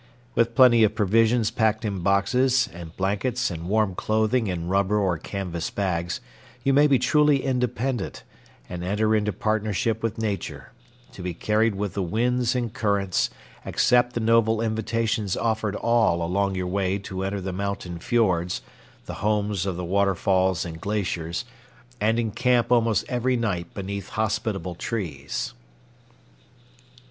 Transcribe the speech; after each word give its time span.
With 0.33 0.55
plenty 0.55 0.83
of 0.83 0.95
provisions 0.95 1.51
packed 1.51 1.85
in 1.85 1.99
boxes, 1.99 2.67
and 2.73 2.97
blankets 2.97 3.51
and 3.51 3.69
warm 3.69 3.93
clothing 3.93 4.47
in 4.47 4.67
rubber 4.67 4.97
or 4.97 5.19
canvas 5.19 5.69
bags, 5.69 6.21
you 6.63 6.73
may 6.73 6.87
be 6.87 6.97
truly 6.97 7.43
independent, 7.43 8.23
and 8.67 8.83
enter 8.83 9.13
into 9.15 9.31
partnership 9.31 10.01
with 10.01 10.17
Nature; 10.17 10.71
to 11.11 11.21
be 11.21 11.35
carried 11.35 11.75
with 11.75 11.93
the 11.93 12.01
winds 12.01 12.55
and 12.55 12.73
currents, 12.73 13.29
accept 13.63 14.13
the 14.13 14.19
noble 14.19 14.59
invitations 14.59 15.37
offered 15.37 15.75
all 15.75 16.23
along 16.23 16.55
your 16.55 16.65
way 16.65 16.97
to 16.97 17.21
enter 17.23 17.39
the 17.39 17.53
mountain 17.53 17.99
fiords, 17.99 18.63
the 19.05 19.13
homes 19.21 19.67
of 19.67 19.75
the 19.75 19.85
waterfalls 19.85 20.65
and 20.65 20.81
glaciers, 20.81 21.45
and 21.99 22.17
encamp 22.17 22.71
almost 22.71 23.05
every 23.07 23.35
night 23.37 23.71
beneath 23.75 24.09
hospitable 24.09 24.73
trees. 24.73 25.53